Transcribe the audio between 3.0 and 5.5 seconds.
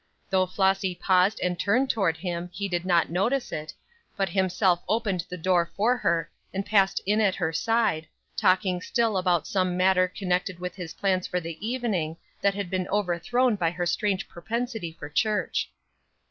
notice it, but himself opened the